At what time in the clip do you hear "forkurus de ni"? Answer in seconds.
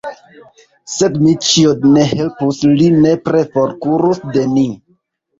3.57-4.65